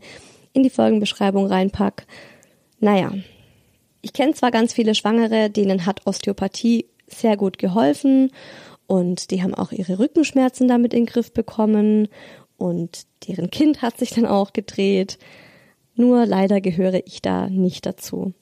[0.54, 2.08] in die Folgenbeschreibung reinpack.
[2.80, 3.12] Naja,
[4.02, 8.32] ich kenne zwar ganz viele Schwangere, denen hat Osteopathie sehr gut geholfen
[8.88, 12.08] und die haben auch ihre Rückenschmerzen damit in den Griff bekommen
[12.62, 15.18] und deren Kind hat sich dann auch gedreht.
[15.96, 18.34] Nur leider gehöre ich da nicht dazu.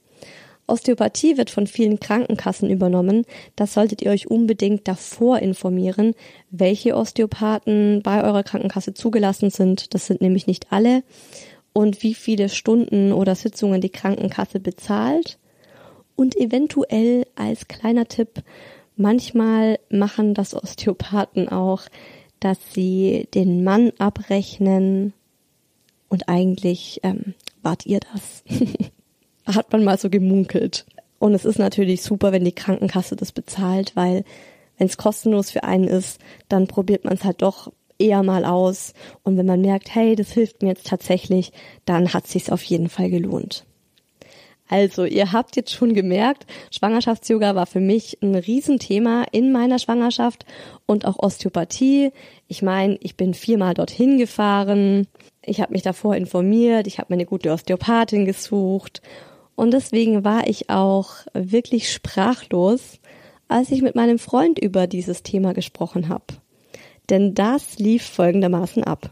[0.67, 3.25] Osteopathie wird von vielen Krankenkassen übernommen.
[3.55, 6.13] Das solltet ihr euch unbedingt davor informieren,
[6.51, 9.93] welche Osteopathen bei eurer Krankenkasse zugelassen sind.
[9.93, 11.03] Das sind nämlich nicht alle.
[11.73, 15.39] Und wie viele Stunden oder Sitzungen die Krankenkasse bezahlt.
[16.15, 18.43] Und eventuell als kleiner Tipp,
[18.95, 21.83] manchmal machen das Osteopathen auch,
[22.39, 25.13] dass sie den Mann abrechnen
[26.07, 28.43] und eigentlich ähm, wart ihr das.
[29.55, 30.85] Hat man mal so gemunkelt.
[31.17, 34.23] Und es ist natürlich super, wenn die Krankenkasse das bezahlt, weil
[34.77, 38.93] wenn es kostenlos für einen ist, dann probiert man es halt doch eher mal aus.
[39.23, 41.51] Und wenn man merkt, hey, das hilft mir jetzt tatsächlich,
[41.85, 43.65] dann hat sich's auf jeden Fall gelohnt.
[44.69, 50.45] Also, ihr habt jetzt schon gemerkt, Schwangerschafts-Yoga war für mich ein Riesenthema in meiner Schwangerschaft
[50.85, 52.11] und auch Osteopathie.
[52.47, 55.07] Ich meine, ich bin viermal dorthin gefahren.
[55.41, 59.01] Ich habe mich davor informiert, ich habe mir eine gute Osteopathin gesucht
[59.59, 62.99] und deswegen war ich auch wirklich sprachlos,
[63.49, 66.23] als ich mit meinem Freund über dieses Thema gesprochen habe.
[67.09, 69.09] Denn das lief folgendermaßen ab.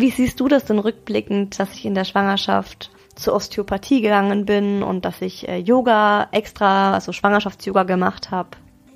[0.00, 4.82] Wie siehst du das denn rückblickend, dass ich in der Schwangerschaft zur Osteopathie gegangen bin
[4.82, 8.48] und dass ich äh, Yoga extra, also Schwangerschafts-Yoga gemacht habe?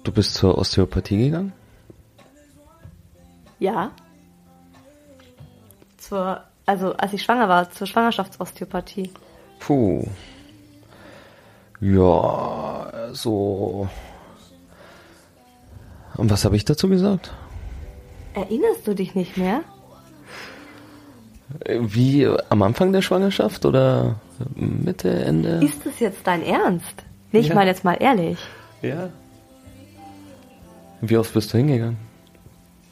[0.03, 1.53] Du bist zur Osteopathie gegangen?
[3.59, 3.91] Ja.
[5.99, 9.11] Zur, also als ich schwanger war, zur Schwangerschaftsosteopathie.
[9.59, 10.09] Puh.
[11.81, 13.89] Ja, so.
[16.17, 17.35] Und was habe ich dazu gesagt?
[18.33, 19.65] Erinnerst du dich nicht mehr?
[21.67, 24.17] Wie am Anfang der Schwangerschaft oder
[24.55, 25.61] Mitte, Ende?
[25.65, 27.05] Ist das jetzt dein Ernst?
[27.33, 27.55] Nee, ich Ja.
[27.55, 28.39] meine jetzt mal ehrlich.
[28.83, 29.09] Ja.
[31.01, 31.97] Wie oft bist du hingegangen?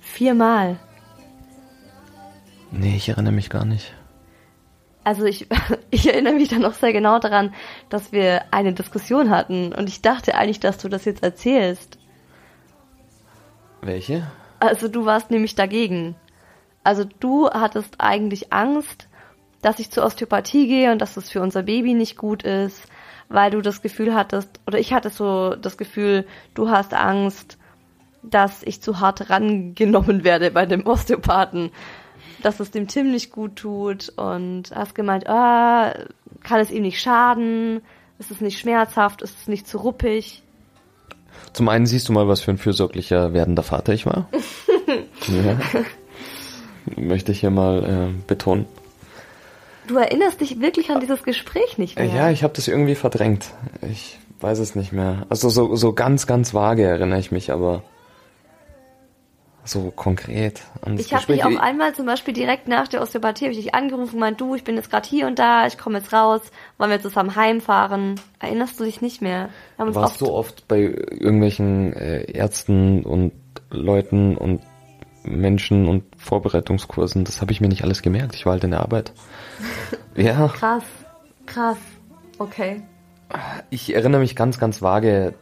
[0.00, 0.76] Viermal.
[2.70, 3.92] Nee, ich erinnere mich gar nicht.
[5.04, 5.48] Also ich,
[5.90, 7.52] ich erinnere mich dann noch sehr genau daran,
[7.88, 11.98] dass wir eine Diskussion hatten und ich dachte eigentlich, dass du das jetzt erzählst.
[13.80, 14.26] Welche?
[14.60, 16.14] Also du warst nämlich dagegen.
[16.84, 19.08] Also du hattest eigentlich Angst,
[19.60, 22.82] dass ich zur Osteopathie gehe und dass es für unser Baby nicht gut ist,
[23.28, 27.58] weil du das Gefühl hattest, oder ich hatte so das Gefühl, du hast Angst,
[28.22, 31.70] dass ich zu hart rangenommen werde bei dem Osteopathen.
[32.42, 35.94] dass es dem Tim nicht gut tut und hast gemeint, ah,
[36.42, 37.82] kann es ihm nicht schaden,
[38.18, 40.42] ist es nicht schmerzhaft, ist es nicht zu ruppig.
[41.52, 44.28] Zum einen siehst du mal, was für ein fürsorglicher werdender Vater ich war.
[45.28, 45.58] ja.
[46.96, 48.66] Möchte ich hier mal äh, betonen.
[49.86, 52.06] Du erinnerst dich wirklich an dieses Gespräch nicht mehr?
[52.06, 53.46] Ja, ich habe das irgendwie verdrängt.
[53.90, 55.26] Ich weiß es nicht mehr.
[55.28, 57.82] Also so, so ganz, ganz vage erinnere ich mich, aber
[59.64, 63.46] so konkret an das Ich habe dich auch einmal zum Beispiel direkt nach der Osteopathie
[63.48, 66.12] ich dich angerufen, meint du, ich bin jetzt gerade hier und da, ich komme jetzt
[66.12, 66.40] raus,
[66.78, 68.20] wollen wir zusammen heimfahren.
[68.40, 69.50] Erinnerst du dich nicht mehr?
[69.76, 73.32] Wir Warst du oft bei irgendwelchen äh, Ärzten und
[73.70, 74.62] Leuten und
[75.24, 78.34] Menschen und Vorbereitungskursen, das habe ich mir nicht alles gemerkt.
[78.34, 79.12] Ich war halt in der Arbeit.
[80.16, 80.48] ja.
[80.48, 80.84] Krass,
[81.46, 81.78] krass.
[82.38, 82.82] Okay.
[83.70, 85.34] Ich erinnere mich ganz, ganz vage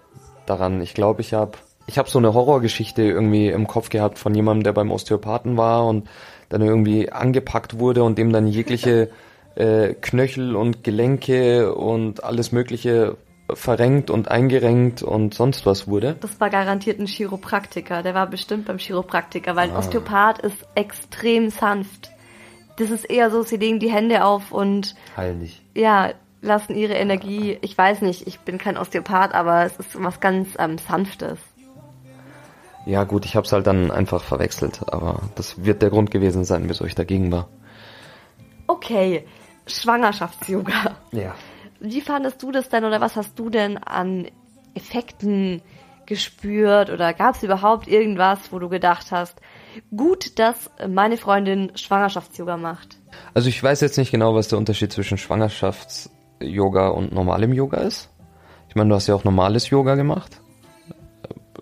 [0.47, 0.81] daran.
[0.81, 4.63] Ich glaube, ich habe ich habe so eine Horrorgeschichte irgendwie im Kopf gehabt von jemandem,
[4.63, 6.09] der beim Osteopathen war und
[6.49, 9.11] dann irgendwie angepackt wurde und dem dann jegliche
[9.57, 13.17] äh, Knöchel und Gelenke und alles Mögliche
[13.55, 16.17] verrenkt und eingerenkt und sonst was wurde.
[16.21, 18.03] Das war garantiert ein Chiropraktiker.
[18.03, 19.79] Der war bestimmt beim Chiropraktiker, weil ein ah.
[19.79, 22.11] Osteopath ist extrem sanft.
[22.77, 25.63] Das ist eher so, sie legen die Hände auf und heilen nicht.
[25.75, 27.59] Ja, lassen ihre Energie.
[27.61, 31.39] Ich weiß nicht, ich bin kein Osteopath, aber es ist was ganz ähm, sanftes.
[32.87, 36.45] Ja gut, ich habe es halt dann einfach verwechselt, aber das wird der Grund gewesen
[36.45, 37.49] sein, wieso ich dagegen war.
[38.67, 39.27] Okay,
[39.67, 40.97] Schwangerschafts-Yoga.
[41.13, 41.35] Ja.
[41.81, 44.29] Wie fandest du das denn oder was hast du denn an
[44.75, 45.63] Effekten
[46.07, 49.41] gespürt oder gab es überhaupt irgendwas, wo du gedacht hast,
[49.97, 52.99] gut, dass meine Freundin Schwangerschafts-Yoga macht?
[53.33, 58.11] Also ich weiß jetzt nicht genau, was der Unterschied zwischen Schwangerschafts-Yoga und normalem Yoga ist.
[58.69, 60.41] Ich meine, du hast ja auch normales Yoga gemacht.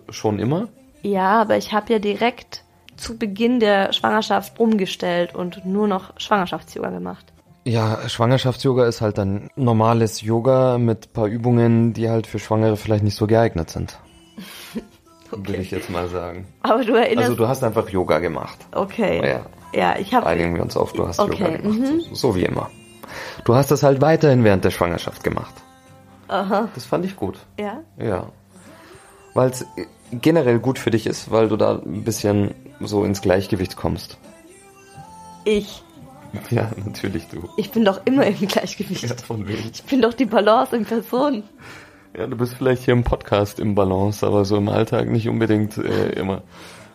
[0.09, 0.67] Schon immer.
[1.01, 2.63] Ja, aber ich habe ja direkt
[2.97, 7.31] zu Beginn der Schwangerschaft umgestellt und nur noch Schwangerschafts-Yoga gemacht.
[7.69, 13.03] Ja, Schwangerschafts-Yoga ist halt ein normales Yoga mit paar Übungen, die halt für Schwangere vielleicht
[13.03, 13.99] nicht so geeignet sind.
[15.31, 15.53] okay.
[15.53, 16.47] Will ich jetzt mal sagen.
[16.63, 17.29] Aber du erinnerst.
[17.29, 18.57] Also du hast einfach Yoga gemacht.
[18.71, 19.21] Okay.
[19.23, 20.25] Ja, ja ich habe.
[20.25, 21.43] Einigen wir uns auf, du hast okay.
[21.43, 21.79] Yoga gemacht.
[21.79, 21.99] Mhm.
[21.99, 22.71] So, so wie immer.
[23.45, 25.53] Du hast das halt weiterhin während der Schwangerschaft gemacht.
[26.27, 26.69] Aha.
[26.73, 27.37] Das fand ich gut.
[27.59, 27.83] Ja.
[27.99, 28.29] Ja.
[29.35, 29.63] Weil es
[30.11, 34.17] generell gut für dich ist, weil du da ein bisschen so ins Gleichgewicht kommst.
[35.45, 35.83] Ich.
[36.49, 37.49] Ja, natürlich du.
[37.57, 39.03] Ich bin doch immer im Gleichgewicht.
[39.03, 39.57] Ja, von wem?
[39.71, 41.43] Ich bin doch die Balance in Person.
[42.17, 45.77] Ja, du bist vielleicht hier im Podcast im Balance, aber so im Alltag nicht unbedingt
[45.77, 46.41] äh, immer.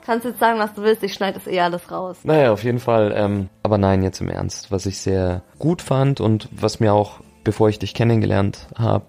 [0.04, 2.18] Kannst jetzt sagen, was du willst, ich schneide das eh alles raus.
[2.24, 3.14] Naja, auf jeden Fall.
[3.16, 4.70] Ähm, aber nein, jetzt im Ernst.
[4.70, 9.06] Was ich sehr gut fand und was mir auch, bevor ich dich kennengelernt habe,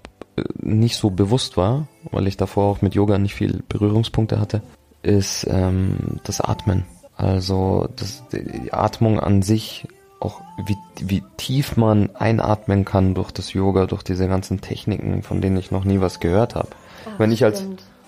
[0.61, 4.61] nicht so bewusst war, weil ich davor auch mit Yoga nicht viel Berührungspunkte hatte,
[5.01, 6.85] ist ähm, das Atmen.
[7.17, 9.88] Also das, die Atmung an sich,
[10.25, 15.41] auch wie, wie tief man einatmen kann durch das Yoga, durch diese ganzen Techniken, von
[15.41, 16.69] denen ich noch nie was gehört habe.
[17.17, 17.63] Wenn ich als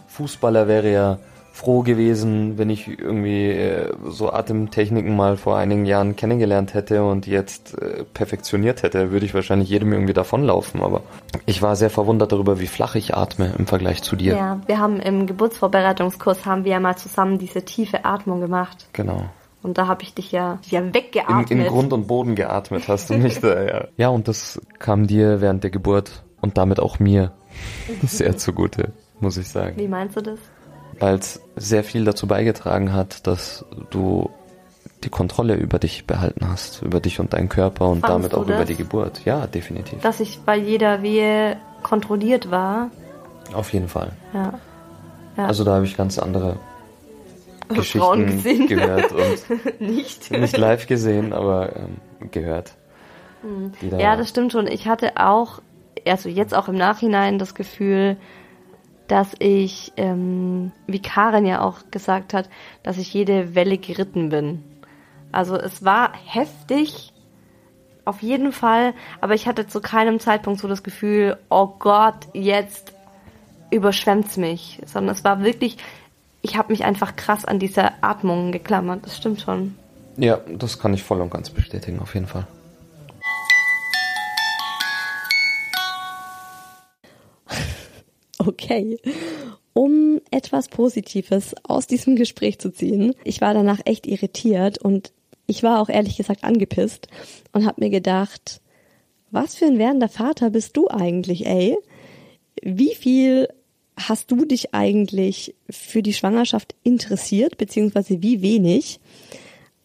[0.08, 1.20] Fußballer wäre ja
[1.58, 7.26] froh gewesen, wenn ich irgendwie äh, so Atemtechniken mal vor einigen Jahren kennengelernt hätte und
[7.26, 10.84] jetzt äh, perfektioniert hätte, würde ich wahrscheinlich jedem irgendwie davonlaufen.
[10.84, 11.02] Aber
[11.48, 14.36] ich war sehr verwundert darüber, wie flach ich atme im Vergleich zu dir.
[14.36, 18.88] Ja, wir haben im Geburtsvorbereitungskurs haben wir ja mal zusammen diese tiefe Atmung gemacht.
[18.94, 19.26] Genau.
[19.64, 21.52] Und da habe ich dich ja, ja weggeatmet.
[21.52, 23.88] In, in Grund und Boden geatmet hast du mich da, ja.
[23.98, 27.32] Ja, und das kam dir während der Geburt und damit auch mir
[28.04, 29.78] sehr zugute, muss ich sagen.
[29.78, 30.40] Wie meinst du das?
[31.00, 34.30] weil es sehr viel dazu beigetragen hat, dass du
[35.04, 38.48] die Kontrolle über dich behalten hast, über dich und deinen Körper und Fandst damit auch
[38.48, 39.22] über die Geburt.
[39.26, 40.02] Ja, definitiv.
[40.02, 42.90] Dass ich bei jeder Wehe kontrolliert war.
[43.54, 44.14] Auf jeden Fall.
[44.34, 44.54] Ja.
[45.38, 45.46] ja.
[45.46, 46.58] Also da habe ich ganz andere
[47.70, 50.32] Geschichten gehört und nicht.
[50.32, 52.74] nicht live gesehen, aber ähm, gehört.
[53.42, 53.72] Hm.
[53.90, 54.68] Da ja, das stimmt schon.
[54.68, 55.62] Ich hatte auch,
[56.06, 58.18] also jetzt auch im Nachhinein das Gefühl,
[59.08, 62.50] dass ich, ähm, wie Karen ja auch gesagt hat,
[62.84, 64.64] dass ich jede Welle geritten bin.
[65.32, 67.14] Also es war heftig,
[68.06, 72.94] auf jeden Fall, aber ich hatte zu keinem Zeitpunkt so das Gefühl, oh Gott, jetzt
[73.70, 75.78] überschwemmt's mich, sondern es war wirklich,
[76.42, 79.76] ich habe mich einfach krass an diese Atmung geklammert, das stimmt schon.
[80.18, 82.48] Ja, das kann ich voll und ganz bestätigen, auf jeden Fall.
[88.40, 88.98] Okay.
[89.74, 93.14] Um etwas Positives aus diesem Gespräch zu ziehen.
[93.24, 95.12] Ich war danach echt irritiert und
[95.46, 97.08] ich war auch ehrlich gesagt angepisst
[97.52, 98.62] und habe mir gedacht,
[99.32, 101.78] was für ein werdender Vater bist du eigentlich, ey?
[102.62, 103.50] Wie viel
[103.98, 109.00] hast du dich eigentlich für die Schwangerschaft interessiert, beziehungsweise wie wenig?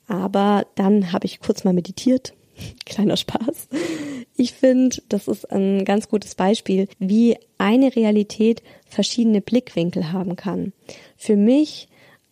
[0.07, 2.35] Aber dann habe ich kurz mal meditiert.
[2.85, 3.69] Kleiner Spaß.
[4.37, 10.73] Ich finde, das ist ein ganz gutes Beispiel, wie eine Realität verschiedene Blickwinkel haben kann.
[11.17, 11.89] Für mich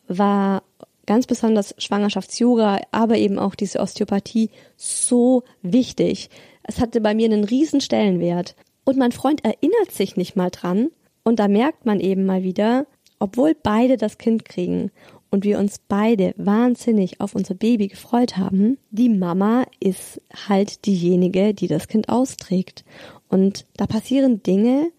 [0.09, 0.63] war
[1.07, 6.31] ganz besonders Schwangerschafts-Yoga, aber eben auch diese Osteopathie so wichtig.
[6.63, 8.55] Es hatte bei mir einen riesen Stellenwert.
[8.85, 10.91] Und mein Freund erinnert sich nicht mal dran.
[11.23, 12.87] Und da merkt man eben mal wieder,
[13.19, 14.91] obwohl beide das Kind kriegen
[15.31, 21.55] und wir uns beide wahnsinnig auf unser Baby gefreut haben, die Mama ist halt diejenige,
[21.55, 22.85] die das Kind austrägt.
[23.29, 24.91] Und da passieren Dinge,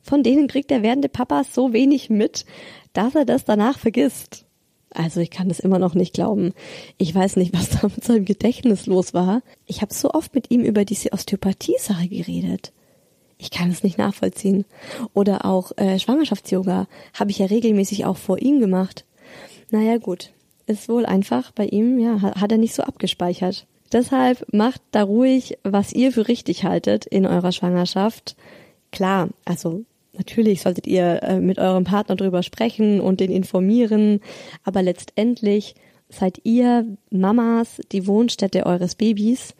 [0.00, 2.44] von denen kriegt der werdende Papa so wenig mit,
[2.92, 4.44] dass er das danach vergisst.
[4.92, 6.52] Also ich kann das immer noch nicht glauben.
[6.98, 9.42] Ich weiß nicht, was da mit seinem Gedächtnis los war.
[9.66, 12.72] Ich habe so oft mit ihm über diese Osteopathie-Sache geredet.
[13.40, 14.66] Ich kann es nicht nachvollziehen.
[15.14, 16.86] Oder auch äh, Schwangerschafts-Yoga
[17.18, 19.06] habe ich ja regelmäßig auch vor ihm gemacht.
[19.70, 20.30] Naja gut,
[20.66, 23.66] ist wohl einfach bei ihm, ja, hat er nicht so abgespeichert.
[23.92, 28.36] Deshalb macht da ruhig, was ihr für richtig haltet in eurer Schwangerschaft.
[28.92, 34.20] Klar, also natürlich solltet ihr äh, mit eurem Partner drüber sprechen und den informieren,
[34.64, 35.74] aber letztendlich
[36.10, 39.54] seid ihr Mamas die Wohnstätte eures Babys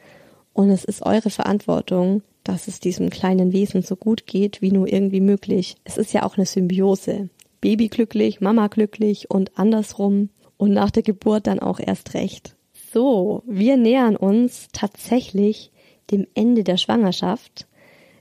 [0.53, 4.93] und es ist eure Verantwortung, dass es diesem kleinen Wesen so gut geht, wie nur
[4.93, 5.77] irgendwie möglich.
[5.85, 7.29] Es ist ja auch eine Symbiose.
[7.61, 12.57] Baby glücklich, Mama glücklich und andersrum und nach der Geburt dann auch erst recht.
[12.93, 15.71] So, wir nähern uns tatsächlich
[16.11, 17.69] dem Ende der Schwangerschaft.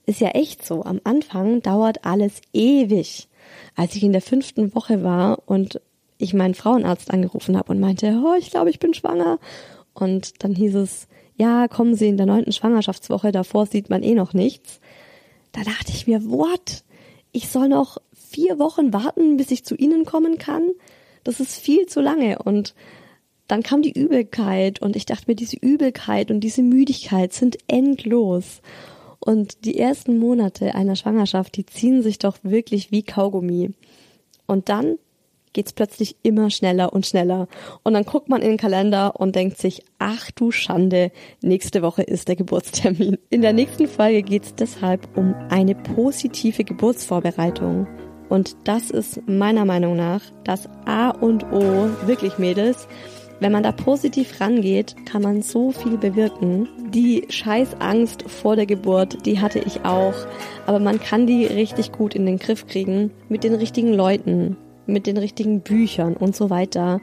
[0.05, 0.83] Ist ja echt so.
[0.83, 3.29] Am Anfang dauert alles ewig.
[3.75, 5.81] Als ich in der fünften Woche war und
[6.19, 9.39] ich meinen Frauenarzt angerufen habe und meinte, oh, ich glaube, ich bin schwanger.
[9.95, 11.07] Und dann hieß es,
[11.39, 14.81] ja, kommen Sie in der neunten Schwangerschaftswoche, davor sieht man eh noch nichts.
[15.53, 16.83] Da dachte ich mir, what?
[17.31, 20.69] Ich soll noch vier Wochen warten, bis ich zu ihnen kommen kann.
[21.23, 22.39] Das ist viel zu lange.
[22.39, 22.75] Und
[23.47, 28.61] dann kam die Übelkeit und ich dachte mir, diese Übelkeit und diese Müdigkeit sind endlos.
[29.19, 33.71] Und die ersten Monate einer Schwangerschaft, die ziehen sich doch wirklich wie Kaugummi.
[34.45, 34.97] Und dann
[35.53, 37.47] geht's plötzlich immer schneller und schneller.
[37.83, 42.03] Und dann guckt man in den Kalender und denkt sich, ach du Schande, nächste Woche
[42.03, 43.17] ist der Geburtstermin.
[43.29, 47.87] In der nächsten Folge geht's deshalb um eine positive Geburtsvorbereitung.
[48.29, 52.87] Und das ist meiner Meinung nach das A und O, wirklich Mädels.
[53.41, 56.67] Wenn man da positiv rangeht, kann man so viel bewirken.
[56.89, 60.13] Die Scheißangst vor der Geburt, die hatte ich auch.
[60.67, 63.11] Aber man kann die richtig gut in den Griff kriegen.
[63.29, 64.57] Mit den richtigen Leuten,
[64.89, 66.99] mit den richtigen Büchern und so weiter.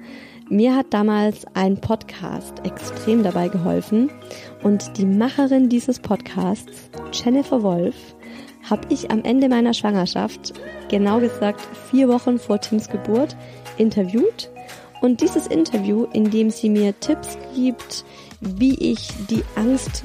[0.48, 4.10] Mir hat damals ein Podcast extrem dabei geholfen.
[4.62, 7.96] Und die Macherin dieses Podcasts, Jennifer Wolf,
[8.68, 10.52] habe ich am Ende meiner Schwangerschaft,
[10.88, 11.60] genau gesagt
[11.90, 13.36] vier Wochen vor Tims Geburt,
[13.76, 14.50] interviewt.
[15.00, 18.04] Und dieses Interview, in dem sie mir Tipps gibt,
[18.40, 20.04] wie ich die Angst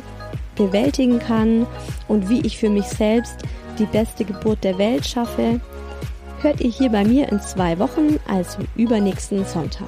[0.55, 1.65] bewältigen kann
[2.07, 3.37] und wie ich für mich selbst
[3.79, 5.59] die beste Geburt der Welt schaffe,
[6.41, 9.87] hört ihr hier bei mir in zwei Wochen, also übernächsten Sonntag.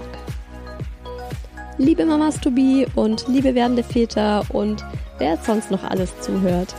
[1.77, 4.85] Liebe Mamas to be und liebe werdende Väter und
[5.17, 6.75] wer sonst noch alles zuhört.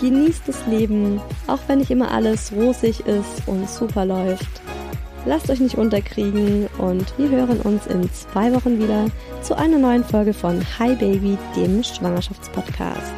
[0.00, 4.62] Genießt das Leben, auch wenn nicht immer alles rosig ist und super läuft.
[5.26, 9.06] Lasst euch nicht unterkriegen und wir hören uns in zwei Wochen wieder
[9.42, 13.12] zu einer neuen Folge von Hi Baby, dem Schwangerschaftspodcast.